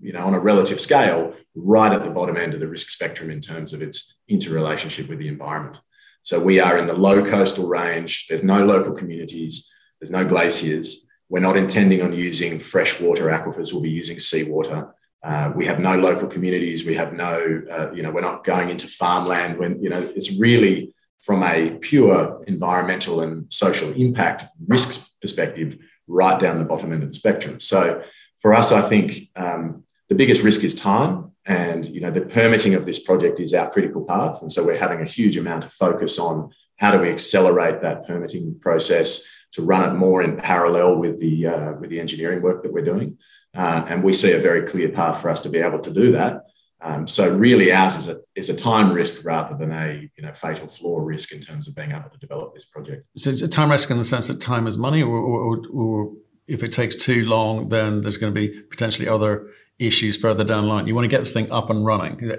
you 0.00 0.12
know, 0.12 0.24
on 0.24 0.34
a 0.34 0.40
relative 0.40 0.80
scale, 0.80 1.34
right 1.54 1.92
at 1.92 2.04
the 2.04 2.10
bottom 2.10 2.36
end 2.36 2.54
of 2.54 2.60
the 2.60 2.66
risk 2.66 2.90
spectrum 2.90 3.30
in 3.30 3.40
terms 3.40 3.72
of 3.72 3.80
its 3.80 4.18
interrelationship 4.26 5.08
with 5.08 5.20
the 5.20 5.28
environment. 5.28 5.78
So 6.22 6.40
we 6.40 6.58
are 6.58 6.76
in 6.78 6.88
the 6.88 6.94
low 6.94 7.24
coastal 7.24 7.68
range. 7.68 8.26
There's 8.26 8.42
no 8.42 8.64
local 8.66 8.92
communities. 8.92 9.72
There's 10.00 10.10
no 10.10 10.24
glaciers. 10.24 11.08
We're 11.28 11.40
not 11.40 11.56
intending 11.56 12.02
on 12.02 12.12
using 12.12 12.58
freshwater 12.58 13.26
aquifers. 13.26 13.72
We'll 13.72 13.82
be 13.82 13.90
using 13.90 14.18
seawater. 14.18 14.94
Uh, 15.22 15.52
we 15.54 15.66
have 15.66 15.78
no 15.78 15.96
local 15.96 16.26
communities. 16.26 16.84
We 16.84 16.94
have 16.94 17.12
no, 17.12 17.62
uh, 17.70 17.92
you 17.92 18.02
know, 18.02 18.10
we're 18.10 18.20
not 18.20 18.44
going 18.44 18.70
into 18.70 18.88
farmland. 18.88 19.58
When 19.58 19.80
you 19.82 19.90
know, 19.90 20.10
it's 20.14 20.38
really 20.38 20.94
from 21.20 21.42
a 21.42 21.70
pure 21.80 22.42
environmental 22.46 23.20
and 23.20 23.52
social 23.52 23.92
impact 23.92 24.44
risks 24.66 25.16
perspective 25.20 25.76
right 26.06 26.40
down 26.40 26.58
the 26.58 26.64
bottom 26.64 26.92
end 26.92 27.02
of 27.02 27.10
the 27.10 27.14
spectrum. 27.14 27.60
So 27.60 28.02
for 28.38 28.54
us, 28.54 28.72
I 28.72 28.82
think 28.82 29.28
um, 29.36 29.84
the 30.08 30.14
biggest 30.14 30.42
risk 30.42 30.64
is 30.64 30.74
time. 30.74 31.32
And 31.44 31.86
you 31.86 32.02
know 32.02 32.10
the 32.10 32.20
permitting 32.20 32.74
of 32.74 32.84
this 32.84 32.98
project 32.98 33.40
is 33.40 33.54
our 33.54 33.70
critical 33.70 34.04
path, 34.04 34.42
and 34.42 34.52
so 34.52 34.66
we're 34.66 34.76
having 34.76 35.00
a 35.00 35.06
huge 35.06 35.38
amount 35.38 35.64
of 35.64 35.72
focus 35.72 36.18
on 36.18 36.50
how 36.76 36.90
do 36.90 36.98
we 36.98 37.08
accelerate 37.08 37.80
that 37.80 38.06
permitting 38.06 38.58
process 38.60 39.26
to 39.52 39.62
run 39.62 39.90
it 39.90 39.96
more 39.96 40.22
in 40.22 40.36
parallel 40.36 40.98
with 40.98 41.18
the 41.18 41.46
uh, 41.46 41.72
with 41.80 41.88
the 41.88 42.00
engineering 42.00 42.42
work 42.42 42.62
that 42.62 42.72
we're 42.72 42.84
doing. 42.84 43.16
Uh, 43.56 43.82
and 43.88 44.04
we 44.04 44.12
see 44.12 44.32
a 44.32 44.38
very 44.38 44.68
clear 44.68 44.90
path 44.90 45.22
for 45.22 45.30
us 45.30 45.40
to 45.40 45.48
be 45.48 45.58
able 45.58 45.78
to 45.78 45.90
do 45.90 46.12
that 46.12 46.42
Um, 46.80 47.08
so 47.08 47.36
really, 47.36 47.72
ours 47.72 47.96
is 47.96 48.08
a 48.08 48.20
is 48.36 48.48
a 48.48 48.56
time 48.56 48.92
risk 48.92 49.26
rather 49.26 49.56
than 49.56 49.72
a 49.72 50.08
you 50.16 50.22
know 50.22 50.32
fatal 50.32 50.68
flaw 50.68 51.00
risk 51.00 51.32
in 51.32 51.40
terms 51.40 51.66
of 51.66 51.74
being 51.74 51.90
able 51.90 52.08
to 52.10 52.18
develop 52.18 52.54
this 52.54 52.64
project. 52.64 53.04
So 53.16 53.30
it's 53.30 53.42
a 53.42 53.48
time 53.48 53.70
risk 53.70 53.90
in 53.90 53.98
the 53.98 54.04
sense 54.04 54.28
that 54.28 54.40
time 54.40 54.66
is 54.66 54.78
money, 54.78 55.02
or, 55.02 55.16
or, 55.16 55.60
or 55.72 56.12
if 56.46 56.62
it 56.62 56.72
takes 56.72 56.94
too 56.94 57.24
long, 57.26 57.68
then 57.68 58.02
there's 58.02 58.16
going 58.16 58.32
to 58.32 58.40
be 58.40 58.60
potentially 58.62 59.08
other 59.08 59.48
issues 59.78 60.16
further 60.16 60.44
down 60.44 60.64
the 60.64 60.68
line. 60.68 60.86
You 60.86 60.94
want 60.94 61.04
to 61.04 61.08
get 61.08 61.18
this 61.18 61.32
thing 61.32 61.50
up 61.50 61.68
and 61.68 61.84
running, 61.84 62.30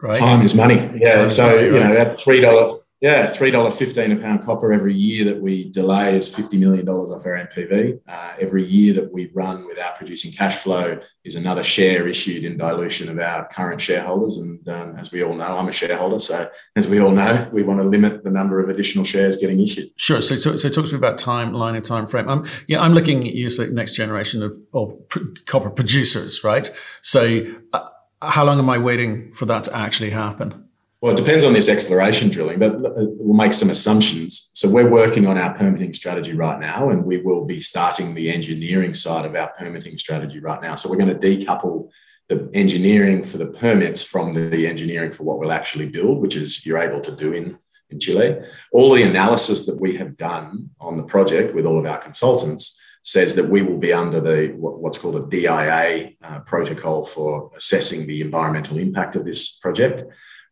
right? 0.00 0.18
Time 0.18 0.42
is 0.42 0.54
money. 0.54 0.76
Yeah. 0.94 1.16
Time 1.16 1.30
so 1.32 1.46
money, 1.46 1.56
right? 1.56 1.64
you 1.64 1.88
know 1.88 1.94
that 1.94 2.20
three 2.20 2.40
dollar 2.40 2.78
yeah, 3.00 3.28
three 3.28 3.50
dollar 3.50 3.70
fifteen 3.70 4.12
a 4.12 4.16
pound 4.16 4.44
copper 4.44 4.74
every 4.74 4.92
year 4.92 5.24
that 5.24 5.40
we 5.40 5.70
delay 5.70 6.16
is 6.16 6.34
fifty 6.34 6.58
million 6.58 6.84
dollars 6.84 7.10
off 7.10 7.24
our 7.24 7.32
NPV. 7.32 7.98
Uh, 8.06 8.34
every 8.38 8.62
year 8.62 8.92
that 8.94 9.10
we 9.10 9.30
run 9.32 9.66
without 9.66 9.96
producing 9.96 10.30
cash 10.32 10.56
flow 10.56 10.98
is 11.24 11.34
another 11.34 11.62
share 11.62 12.06
issued 12.06 12.44
in 12.44 12.58
dilution 12.58 13.08
of 13.08 13.18
our 13.18 13.48
current 13.48 13.80
shareholders. 13.80 14.36
And 14.36 14.68
um, 14.68 14.96
as 14.96 15.12
we 15.12 15.24
all 15.24 15.34
know, 15.34 15.56
I'm 15.56 15.68
a 15.68 15.72
shareholder, 15.72 16.18
so 16.18 16.50
as 16.76 16.88
we 16.88 17.00
all 17.00 17.12
know, 17.12 17.48
we 17.52 17.62
want 17.62 17.80
to 17.80 17.88
limit 17.88 18.22
the 18.22 18.30
number 18.30 18.60
of 18.60 18.68
additional 18.68 19.04
shares 19.04 19.38
getting 19.38 19.60
issued. 19.60 19.88
Sure. 19.96 20.20
So, 20.20 20.36
so, 20.36 20.58
so 20.58 20.68
talk 20.68 20.84
to 20.84 20.92
me 20.92 20.98
about 20.98 21.18
timeline 21.18 21.76
and 21.76 21.84
time 21.84 22.06
frame. 22.06 22.28
I'm 22.28 22.46
yeah, 22.68 22.82
I'm 22.82 22.92
looking 22.92 23.26
at 23.26 23.34
you 23.34 23.46
as 23.46 23.56
the 23.56 23.68
next 23.68 23.94
generation 23.94 24.42
of 24.42 24.58
of 24.74 25.08
pr- 25.08 25.20
copper 25.46 25.70
producers, 25.70 26.44
right? 26.44 26.70
So, 27.00 27.44
uh, 27.72 27.88
how 28.20 28.44
long 28.44 28.58
am 28.58 28.68
I 28.68 28.76
waiting 28.76 29.32
for 29.32 29.46
that 29.46 29.64
to 29.64 29.74
actually 29.74 30.10
happen? 30.10 30.66
Well, 31.00 31.14
it 31.14 31.16
depends 31.16 31.44
on 31.44 31.54
this 31.54 31.70
exploration 31.70 32.28
drilling, 32.28 32.58
but 32.58 32.78
we'll 32.78 33.34
make 33.34 33.54
some 33.54 33.70
assumptions. 33.70 34.50
So 34.52 34.68
we're 34.68 34.90
working 34.90 35.26
on 35.26 35.38
our 35.38 35.54
permitting 35.54 35.94
strategy 35.94 36.34
right 36.34 36.60
now, 36.60 36.90
and 36.90 37.04
we 37.04 37.16
will 37.22 37.46
be 37.46 37.60
starting 37.62 38.14
the 38.14 38.30
engineering 38.30 38.92
side 38.92 39.24
of 39.24 39.34
our 39.34 39.48
permitting 39.58 39.96
strategy 39.96 40.40
right 40.40 40.60
now. 40.60 40.74
So 40.74 40.90
we're 40.90 40.98
going 40.98 41.18
to 41.18 41.26
decouple 41.28 41.88
the 42.28 42.50
engineering 42.52 43.24
for 43.24 43.38
the 43.38 43.46
permits 43.46 44.04
from 44.04 44.34
the 44.34 44.66
engineering 44.66 45.10
for 45.10 45.24
what 45.24 45.38
we'll 45.38 45.52
actually 45.52 45.86
build, 45.86 46.20
which 46.20 46.36
is 46.36 46.66
you're 46.66 46.78
able 46.78 47.00
to 47.00 47.16
do 47.16 47.32
in, 47.32 47.58
in 47.88 47.98
Chile. 47.98 48.38
All 48.72 48.92
the 48.92 49.02
analysis 49.02 49.64
that 49.66 49.80
we 49.80 49.96
have 49.96 50.18
done 50.18 50.68
on 50.80 50.98
the 50.98 51.02
project 51.02 51.54
with 51.54 51.64
all 51.64 51.78
of 51.78 51.86
our 51.86 51.98
consultants 51.98 52.78
says 53.04 53.34
that 53.36 53.48
we 53.48 53.62
will 53.62 53.78
be 53.78 53.94
under 53.94 54.20
the 54.20 54.52
what's 54.54 54.98
called 54.98 55.16
a 55.16 55.26
DIA 55.26 56.10
uh, 56.22 56.40
protocol 56.40 57.06
for 57.06 57.50
assessing 57.56 58.06
the 58.06 58.20
environmental 58.20 58.76
impact 58.76 59.16
of 59.16 59.24
this 59.24 59.56
project. 59.56 60.04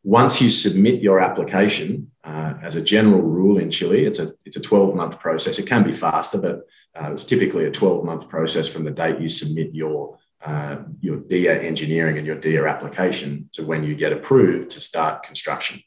Once 0.08 0.40
you 0.40 0.48
submit 0.48 1.02
your 1.02 1.20
application, 1.20 2.10
uh, 2.24 2.54
as 2.62 2.76
a 2.76 2.82
general 2.82 3.20
rule 3.20 3.58
in 3.58 3.70
Chile, 3.70 4.06
it's 4.06 4.18
a 4.18 4.32
it's 4.46 4.56
a 4.56 4.60
12 4.60 4.94
month 4.94 5.20
process. 5.20 5.58
It 5.58 5.66
can 5.66 5.84
be 5.84 5.92
faster, 5.92 6.40
but 6.40 6.66
uh, 6.98 7.12
it's 7.12 7.24
typically 7.24 7.66
a 7.66 7.70
12 7.70 8.06
month 8.06 8.26
process 8.26 8.66
from 8.66 8.84
the 8.84 8.90
date 8.90 9.20
you 9.20 9.28
submit 9.28 9.74
your 9.74 10.16
uh, 10.42 10.78
your 11.02 11.18
DIA 11.18 11.60
engineering 11.60 12.16
and 12.16 12.26
your 12.26 12.36
DIA 12.36 12.66
application 12.66 13.50
to 13.52 13.66
when 13.66 13.84
you 13.84 13.94
get 13.94 14.14
approved 14.14 14.70
to 14.70 14.80
start 14.80 15.24
construction. 15.24 15.82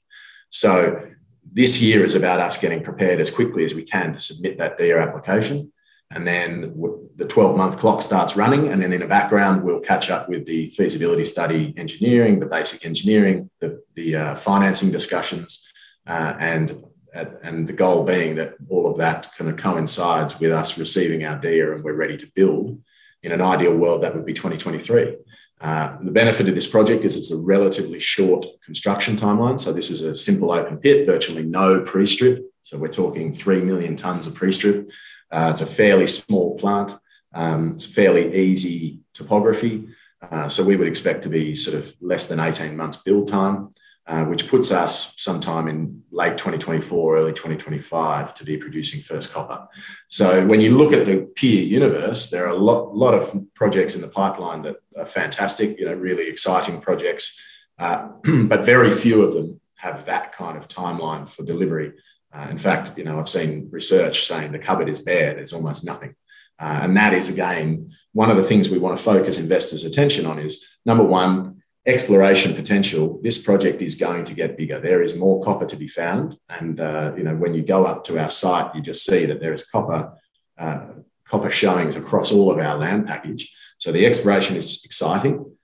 So 0.50 1.08
this 1.52 1.82
year 1.82 2.06
is 2.06 2.14
about 2.14 2.40
us 2.40 2.60
getting 2.60 2.84
prepared 2.84 3.20
as 3.20 3.32
quickly 3.32 3.66
as 3.66 3.74
we 3.74 3.84
can 3.84 4.14
to 4.14 4.20
submit 4.20 4.60
that 4.60 4.78
DIA 4.78 5.02
application. 5.02 5.74
And 6.14 6.28
then 6.28 6.74
the 7.16 7.26
12 7.26 7.56
month 7.56 7.78
clock 7.78 8.02
starts 8.02 8.36
running. 8.36 8.68
And 8.68 8.82
then 8.82 8.94
in 8.94 9.00
the 9.00 9.08
background, 9.08 9.64
we'll 9.64 9.80
catch 9.80 10.10
up 10.10 10.28
with 10.28 10.46
the 10.46 10.70
feasibility 10.72 11.26
study 11.26 11.74
engineering, 11.78 12.40
the 12.40 12.46
basic 12.46 12.86
engineering, 12.86 13.50
the, 13.60 13.82
the 13.96 14.16
uh, 14.16 14.36
financing 14.36 14.92
discussions, 14.92 15.72
uh, 16.08 16.36
and, 16.40 16.84
and 17.14 17.68
the 17.68 17.74
goal 17.74 18.04
being 18.04 18.36
that 18.36 18.56
all 18.70 18.90
of 18.90 18.98
that 18.98 19.30
kind 19.38 19.50
of 19.50 19.58
coincides 19.58 20.40
with 20.40 20.52
us 20.52 20.78
receiving 20.78 21.24
our 21.24 21.40
DIA 21.40 21.74
and 21.74 21.84
we're 21.84 21.94
ready 21.94 22.18
to 22.18 22.32
build. 22.36 22.82
In 23.24 23.32
an 23.32 23.42
ideal 23.42 23.78
world, 23.78 24.02
that 24.02 24.16
would 24.16 24.26
be 24.26 24.34
2023. 24.34 25.16
Uh, 25.62 25.96
the 26.02 26.12
benefit 26.12 26.50
of 26.50 26.56
this 26.56 26.68
project 26.68 27.06
is 27.06 27.16
it's 27.16 27.32
a 27.32 27.38
relatively 27.38 28.00
short 28.00 28.48
construction 28.66 29.16
timeline. 29.16 29.60
So 29.60 29.72
this 29.72 29.92
is 29.92 30.02
a 30.02 30.16
simple 30.16 30.52
open 30.52 30.78
pit, 30.78 31.06
virtually 31.06 31.44
no 31.44 31.82
pre-strip. 31.82 32.44
So 32.64 32.80
we're 32.80 32.88
talking 32.88 33.32
3 33.34 33.62
million 33.62 33.96
tons 33.96 34.26
of 34.26 34.34
pre-strip. 34.34 34.90
Uh, 35.32 35.50
it's 35.52 35.62
a 35.62 35.66
fairly 35.66 36.08
small 36.08 36.58
plant. 36.58 36.98
Um, 37.34 37.72
it's 37.72 37.86
fairly 37.86 38.36
easy 38.36 39.00
topography. 39.14 39.88
Uh, 40.30 40.48
so 40.48 40.64
we 40.64 40.76
would 40.76 40.88
expect 40.88 41.24
to 41.24 41.30
be 41.30 41.56
sort 41.56 41.78
of 41.78 41.96
less 42.02 42.28
than 42.28 42.40
18 42.40 42.76
months 42.76 43.02
build 43.04 43.28
time, 43.28 43.70
uh, 44.06 44.24
which 44.26 44.48
puts 44.48 44.72
us 44.72 45.16
sometime 45.18 45.68
in 45.68 46.04
late 46.12 46.38
2024, 46.38 47.18
early 47.18 47.32
2025 47.32 48.34
to 48.36 48.44
be 48.44 48.58
producing 48.58 49.00
first 49.00 49.34
copper. 49.34 49.68
So 50.10 50.46
when 50.46 50.62
you 50.62 50.78
look 50.78 50.94
at 50.94 51.08
the 51.08 51.22
peer 51.36 51.64
universe, 51.64 52.30
there 52.30 52.46
are 52.46 52.50
a 52.50 52.58
lot, 52.58 52.96
lot 52.96 53.14
of 53.14 53.34
projects 53.56 53.96
in 53.96 54.02
the 54.02 54.08
pipeline 54.08 54.62
that 54.64 54.76
are 54.98 55.06
fantastic, 55.06 55.80
you 55.80 55.86
know, 55.86 55.94
really 55.94 56.28
exciting 56.28 56.82
projects, 56.82 57.40
uh, 57.80 58.10
but 58.24 58.66
very 58.66 58.92
few 58.92 59.24
of 59.24 59.34
them 59.34 59.60
have 59.76 60.06
that 60.06 60.32
kind 60.34 60.58
of 60.58 60.68
timeline 60.68 61.28
for 61.28 61.44
delivery. 61.44 61.94
Uh, 62.34 62.48
in 62.50 62.58
fact, 62.58 62.98
you 62.98 63.04
know, 63.04 63.20
I've 63.20 63.30
seen 63.30 63.70
research 63.72 64.26
saying 64.26 64.52
the 64.52 64.60
cupboard 64.60 64.90
is 64.90 65.00
bare. 65.00 65.34
There's 65.34 65.54
almost 65.54 65.86
nothing. 65.86 66.16
Uh, 66.60 66.80
and 66.84 66.96
that 66.96 67.14
is, 67.14 67.30
again, 67.30 67.92
one 68.14 68.30
of 68.30 68.38
the 68.38 68.44
things 68.44 68.70
we 68.70 68.78
want 68.78 68.98
to 68.98 69.04
focus 69.04 69.40
investors' 69.40 69.84
attention 69.84 70.26
on 70.26 70.40
is 70.40 70.66
number 70.86 71.04
one, 71.04 71.62
exploration 71.86 72.54
potential. 72.54 73.20
This 73.24 73.44
project 73.44 73.82
is 73.82 73.96
going 73.96 74.24
to 74.26 74.36
get 74.36 74.58
bigger. 74.58 74.80
There 74.80 75.02
is 75.02 75.18
more 75.18 75.44
copper 75.44 75.66
to 75.66 75.76
be 75.76 75.88
found. 75.88 76.38
And, 76.50 76.80
uh, 76.80 77.14
you 77.18 77.24
know, 77.24 77.36
when 77.36 77.56
you 77.56 77.64
go 77.64 77.86
up 77.86 78.04
to 78.06 78.22
our 78.22 78.30
site, 78.30 78.76
you 78.76 78.82
just 78.82 79.04
see 79.04 79.26
that 79.26 79.40
there 79.40 79.54
is 79.54 79.66
copper, 79.66 80.14
uh, 80.60 80.86
copper 81.26 81.50
showings 81.50 81.96
across 81.96 82.32
all 82.32 82.52
of 82.52 82.60
our 82.60 82.78
land 82.78 83.08
package. 83.08 83.52
So 83.80 83.92
the 83.92 84.06
exploration 84.06 84.56
is 84.56 84.86
exciting. 84.86 85.58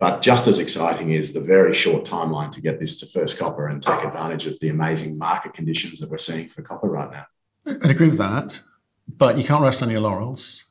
But 0.00 0.22
just 0.22 0.48
as 0.48 0.58
exciting 0.58 1.12
is 1.12 1.32
the 1.32 1.40
very 1.40 1.72
short 1.72 2.04
timeline 2.04 2.50
to 2.52 2.60
get 2.60 2.80
this 2.80 2.96
to 3.00 3.06
first 3.06 3.38
copper 3.38 3.68
and 3.68 3.80
take 3.80 4.02
advantage 4.04 4.46
of 4.46 4.58
the 4.60 4.68
amazing 4.68 5.16
market 5.16 5.54
conditions 5.54 6.00
that 6.00 6.10
we're 6.10 6.18
seeing 6.18 6.48
for 6.48 6.62
copper 6.62 6.88
right 6.88 7.10
now. 7.10 7.26
I'd 7.66 7.90
agree 7.90 8.08
with 8.08 8.18
that, 8.18 8.60
but 9.08 9.38
you 9.38 9.44
can't 9.44 9.62
rest 9.62 9.82
on 9.82 9.90
your 9.90 10.00
laurels. 10.00 10.64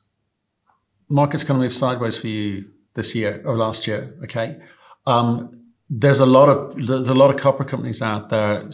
Market's 1.08 1.42
going 1.42 1.58
to 1.58 1.64
move 1.64 1.74
sideways 1.74 2.16
for 2.16 2.28
you 2.28 2.70
this 2.94 3.14
year 3.14 3.42
or 3.44 3.56
last 3.56 3.86
year. 3.86 4.14
Okay, 4.24 4.58
um, 5.06 5.64
there's 5.90 6.20
a 6.20 6.26
lot 6.26 6.48
of 6.48 6.86
there's 6.86 7.08
a 7.08 7.14
lot 7.14 7.34
of 7.34 7.40
copper 7.40 7.64
companies 7.64 8.00
out 8.02 8.28
there, 8.28 8.68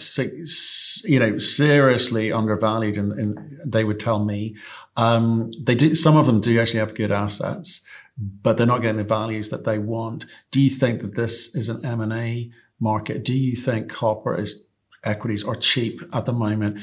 you 1.04 1.18
know, 1.18 1.38
seriously 1.38 2.32
undervalued, 2.32 2.96
and, 2.96 3.12
and 3.12 3.60
they 3.64 3.84
would 3.84 3.98
tell 3.98 4.24
me 4.24 4.56
um, 4.96 5.50
they 5.60 5.74
do. 5.74 5.94
Some 5.94 6.16
of 6.16 6.26
them 6.26 6.40
do 6.40 6.58
actually 6.60 6.80
have 6.80 6.94
good 6.94 7.12
assets 7.12 7.86
but 8.20 8.56
they're 8.56 8.66
not 8.66 8.82
getting 8.82 8.98
the 8.98 9.04
values 9.04 9.48
that 9.50 9.64
they 9.64 9.78
want. 9.78 10.26
Do 10.50 10.60
you 10.60 10.70
think 10.70 11.00
that 11.02 11.14
this 11.14 11.54
is 11.54 11.68
an 11.68 11.84
M&A 11.84 12.50
market? 12.78 13.24
Do 13.24 13.32
you 13.32 13.56
think 13.56 13.90
copper 13.90 14.38
is 14.38 14.66
equities 15.04 15.44
are 15.44 15.56
cheap 15.56 16.02
at 16.12 16.26
the 16.26 16.32
moment? 16.32 16.80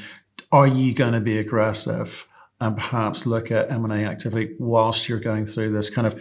Are 0.50 0.66
you 0.66 0.94
going 0.94 1.12
to 1.12 1.20
be 1.20 1.38
aggressive 1.38 2.26
and 2.60 2.76
perhaps 2.76 3.26
look 3.26 3.50
at 3.50 3.70
M&A 3.70 4.04
activity 4.04 4.56
whilst 4.58 5.08
you're 5.08 5.20
going 5.20 5.46
through 5.46 5.70
this 5.70 5.90
kind 5.90 6.06
of 6.06 6.20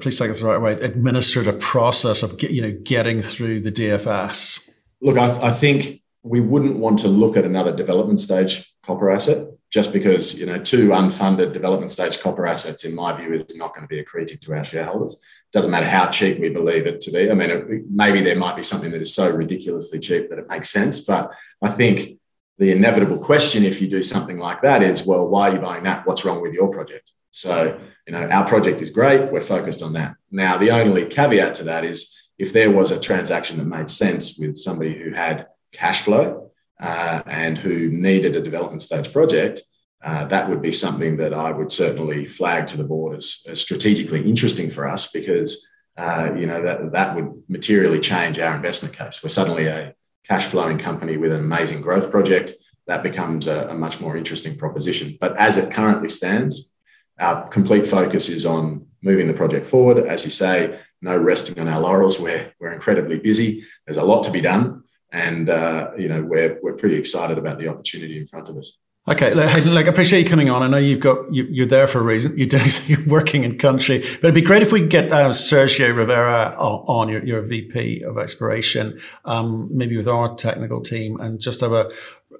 please 0.00 0.18
take 0.18 0.28
this 0.28 0.40
the 0.40 0.46
right 0.46 0.60
way 0.60 0.72
administrative 0.74 1.58
process 1.58 2.22
of 2.22 2.40
you 2.42 2.60
know 2.60 2.78
getting 2.82 3.22
through 3.22 3.60
the 3.60 3.72
DFS? 3.72 4.68
Look, 5.00 5.16
I, 5.16 5.48
I 5.48 5.50
think 5.50 6.02
we 6.22 6.40
wouldn't 6.40 6.76
want 6.76 6.98
to 7.00 7.08
look 7.08 7.36
at 7.36 7.44
another 7.44 7.74
development 7.74 8.20
stage 8.20 8.72
copper 8.82 9.10
asset 9.10 9.48
just 9.72 9.92
because 9.92 10.38
you 10.38 10.46
know 10.46 10.58
two 10.58 10.90
unfunded 10.90 11.52
development 11.52 11.90
stage 11.90 12.20
copper 12.20 12.46
assets, 12.46 12.84
in 12.84 12.94
my 12.94 13.16
view, 13.16 13.32
is 13.32 13.56
not 13.56 13.74
going 13.74 13.86
to 13.86 13.88
be 13.88 14.02
accretive 14.02 14.40
to 14.40 14.54
our 14.54 14.64
shareholders. 14.64 15.16
Doesn't 15.52 15.70
matter 15.70 15.88
how 15.88 16.08
cheap 16.08 16.38
we 16.38 16.50
believe 16.50 16.86
it 16.86 17.00
to 17.02 17.10
be. 17.10 17.30
I 17.30 17.34
mean, 17.34 17.50
it, 17.50 17.66
maybe 17.90 18.20
there 18.20 18.36
might 18.36 18.56
be 18.56 18.62
something 18.62 18.90
that 18.92 19.02
is 19.02 19.14
so 19.14 19.30
ridiculously 19.34 19.98
cheap 19.98 20.30
that 20.30 20.38
it 20.38 20.48
makes 20.48 20.70
sense, 20.70 21.00
but 21.00 21.32
I 21.62 21.70
think 21.70 22.18
the 22.58 22.70
inevitable 22.70 23.18
question, 23.18 23.64
if 23.64 23.80
you 23.80 23.88
do 23.88 24.02
something 24.02 24.38
like 24.38 24.60
that, 24.60 24.82
is 24.82 25.06
well, 25.06 25.26
why 25.26 25.48
are 25.48 25.54
you 25.54 25.60
buying 25.60 25.84
that? 25.84 26.06
What's 26.06 26.24
wrong 26.24 26.42
with 26.42 26.52
your 26.52 26.68
project? 26.70 27.10
So, 27.30 27.80
you 28.06 28.12
know, 28.12 28.28
our 28.28 28.46
project 28.46 28.82
is 28.82 28.90
great. 28.90 29.32
We're 29.32 29.40
focused 29.40 29.82
on 29.82 29.94
that. 29.94 30.16
Now, 30.30 30.58
the 30.58 30.70
only 30.70 31.06
caveat 31.06 31.54
to 31.56 31.64
that 31.64 31.84
is 31.84 32.14
if 32.38 32.52
there 32.52 32.70
was 32.70 32.90
a 32.90 33.00
transaction 33.00 33.56
that 33.56 33.64
made 33.64 33.88
sense 33.88 34.38
with 34.38 34.56
somebody 34.56 34.94
who 34.94 35.12
had 35.12 35.46
cash 35.72 36.02
flow 36.02 36.51
uh, 36.82 37.22
and 37.26 37.56
who 37.56 37.88
needed 37.90 38.34
a 38.34 38.42
development 38.42 38.82
stage 38.82 39.12
project, 39.12 39.62
uh, 40.04 40.24
that 40.26 40.48
would 40.50 40.60
be 40.60 40.72
something 40.72 41.16
that 41.16 41.32
I 41.32 41.52
would 41.52 41.70
certainly 41.70 42.26
flag 42.26 42.66
to 42.68 42.76
the 42.76 42.84
board 42.84 43.16
as, 43.16 43.44
as 43.48 43.60
strategically 43.60 44.28
interesting 44.28 44.68
for 44.68 44.88
us 44.88 45.12
because 45.12 45.70
uh, 45.96 46.30
you 46.36 46.46
know 46.46 46.62
that 46.62 46.90
that 46.92 47.14
would 47.14 47.44
materially 47.48 48.00
change 48.00 48.38
our 48.40 48.56
investment 48.56 48.96
case. 48.96 49.22
We're 49.22 49.28
suddenly 49.28 49.66
a 49.66 49.94
cash 50.26 50.46
flowing 50.46 50.78
company 50.78 51.16
with 51.16 51.30
an 51.30 51.40
amazing 51.40 51.82
growth 51.82 52.10
project. 52.10 52.52
That 52.88 53.04
becomes 53.04 53.46
a, 53.46 53.68
a 53.68 53.74
much 53.74 54.00
more 54.00 54.16
interesting 54.16 54.58
proposition. 54.58 55.16
But 55.20 55.36
as 55.36 55.58
it 55.58 55.72
currently 55.72 56.08
stands, 56.08 56.74
our 57.20 57.46
complete 57.48 57.86
focus 57.86 58.28
is 58.28 58.44
on 58.44 58.86
moving 59.02 59.28
the 59.28 59.34
project 59.34 59.66
forward. 59.66 60.04
As 60.06 60.24
you 60.24 60.32
say, 60.32 60.80
no 61.00 61.16
resting 61.16 61.60
on 61.60 61.68
our 61.68 61.80
laurels. 61.80 62.18
We're, 62.18 62.52
we're 62.58 62.72
incredibly 62.72 63.18
busy. 63.18 63.64
There's 63.86 63.98
a 63.98 64.04
lot 64.04 64.24
to 64.24 64.32
be 64.32 64.40
done 64.40 64.82
and 65.12 65.48
uh, 65.48 65.90
you 65.96 66.08
know 66.08 66.22
we're 66.22 66.58
we're 66.62 66.74
pretty 66.74 66.96
excited 66.96 67.38
about 67.38 67.58
the 67.58 67.68
opportunity 67.68 68.18
in 68.18 68.26
front 68.26 68.48
of 68.48 68.56
us. 68.56 68.78
Okay, 69.08 69.34
like 69.34 69.86
I 69.86 69.88
appreciate 69.88 70.22
you 70.22 70.30
coming 70.30 70.48
on. 70.48 70.62
I 70.62 70.68
know 70.68 70.76
you've 70.76 71.00
got 71.00 71.32
you, 71.34 71.64
are 71.64 71.66
there 71.66 71.88
for 71.88 71.98
a 71.98 72.02
reason. 72.02 72.38
You're 72.38 72.46
doing 72.46 72.68
you're 72.86 73.04
working 73.06 73.42
in 73.42 73.58
country, 73.58 73.98
but 73.98 74.24
it'd 74.24 74.34
be 74.34 74.42
great 74.42 74.62
if 74.62 74.70
we 74.70 74.80
could 74.80 74.90
get 74.90 75.12
uh, 75.12 75.30
Sergio 75.30 75.94
Rivera 75.94 76.54
on, 76.56 77.08
your, 77.08 77.24
your 77.24 77.42
VP 77.42 78.02
of 78.04 78.16
exploration, 78.16 79.00
um, 79.24 79.68
maybe 79.72 79.96
with 79.96 80.06
our 80.06 80.36
technical 80.36 80.80
team, 80.80 81.18
and 81.18 81.40
just 81.40 81.60
have 81.62 81.72
a 81.72 81.90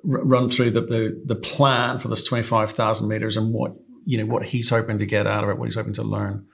run 0.04 0.48
through 0.48 0.70
the 0.70 0.82
the, 0.82 1.20
the 1.24 1.36
plan 1.36 1.98
for 1.98 2.06
this 2.06 2.24
twenty 2.24 2.44
five 2.44 2.70
thousand 2.70 3.08
meters 3.08 3.36
and 3.36 3.52
what 3.52 3.74
you 4.04 4.16
know 4.18 4.26
what 4.26 4.46
he's 4.46 4.70
hoping 4.70 4.98
to 4.98 5.06
get 5.06 5.26
out 5.26 5.42
of 5.42 5.50
it, 5.50 5.58
what 5.58 5.66
he's 5.66 5.74
hoping 5.74 5.94
to 5.94 6.04
learn. 6.04 6.46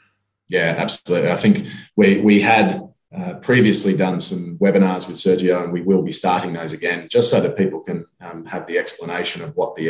Yeah, 0.48 0.74
absolutely. 0.78 1.30
I 1.30 1.36
think 1.36 1.66
we 1.96 2.22
we 2.22 2.40
had 2.40 2.82
uh, 3.16 3.34
previously 3.40 3.96
done 3.96 4.20
some 4.20 4.58
webinars 4.58 5.08
with 5.08 5.16
Sergio, 5.16 5.62
and 5.64 5.72
we 5.72 5.82
will 5.82 6.02
be 6.02 6.12
starting 6.12 6.52
those 6.52 6.72
again, 6.72 7.08
just 7.10 7.30
so 7.30 7.40
that 7.40 7.56
people 7.56 7.80
can 7.80 8.04
um, 8.20 8.44
have 8.44 8.66
the 8.66 8.78
explanation 8.78 9.42
of 9.42 9.56
what 9.56 9.74
the 9.76 9.88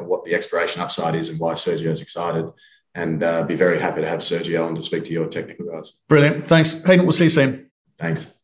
what 0.00 0.24
the 0.24 0.34
exploration 0.34 0.82
upside 0.82 1.14
is 1.14 1.30
and 1.30 1.38
why 1.38 1.52
Sergio 1.52 1.90
is 1.90 2.00
excited. 2.00 2.46
And 2.94 3.22
uh, 3.22 3.42
be 3.42 3.56
very 3.56 3.78
happy 3.78 4.00
to 4.00 4.08
have 4.08 4.20
Sergio 4.20 4.66
on 4.66 4.74
to 4.74 4.82
speak 4.82 5.04
to 5.04 5.12
your 5.12 5.28
technical 5.28 5.66
guys. 5.66 6.00
Brilliant. 6.08 6.46
Thanks, 6.46 6.82
Hayden. 6.84 7.04
We'll 7.04 7.12
see 7.12 7.24
you 7.24 7.30
soon. 7.30 7.70
Thanks. 7.98 8.35